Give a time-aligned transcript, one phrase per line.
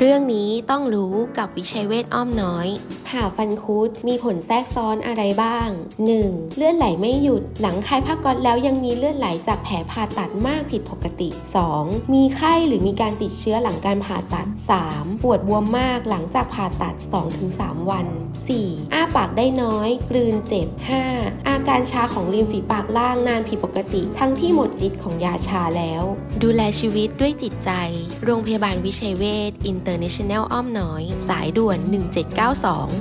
[0.00, 2.68] เรื่องนี้ต้องรู้กับวิชัยเวทอ้อมน้อย
[3.08, 5.68] ผ่าฟันคุดมีผลแทรกซ้อนอะไรบ้าง
[6.12, 6.56] 1.
[6.56, 11.28] เลือดไหลไม่หยุด หลังคลายผ้าก๊อตแล้วยังมีเลือดไหลจากแผลผ่าตัดมากผิดปกติ
[11.72, 12.14] 2.
[12.14, 14.48] มีไข้หรือมีการติดเชื้อหลังการผ่าตัด
[14.86, 15.22] 3.
[15.22, 16.94] ปวดบวมมากหลังจากผ่าตัด
[17.42, 18.06] 2-3 วัน
[18.50, 18.92] 4.
[18.92, 20.68] อ้าปากได้น้อย กลืนเจ็บ
[21.08, 21.48] 5.
[21.48, 26.02] อาการชาของริมฝีปากล่างนานผิดปกติ ทั้งที่หมดฤทธิ์ของยาชาแล้ว
[26.42, 27.70] ดูแลชีวิตด้วยจิตใจ
[28.24, 29.52] โรงพยาบาลวิชัยเวช
[29.86, 31.78] International อ้อมน้อย สายด่วน
[32.40, 32.94] 1792